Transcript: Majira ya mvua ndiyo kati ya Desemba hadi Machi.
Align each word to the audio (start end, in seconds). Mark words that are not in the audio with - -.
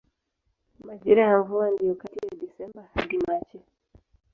Majira 0.85 1.23
ya 1.27 1.37
mvua 1.39 1.71
ndiyo 1.71 1.95
kati 1.95 2.17
ya 2.27 2.37
Desemba 2.41 2.87
hadi 2.93 3.17
Machi. 3.27 3.61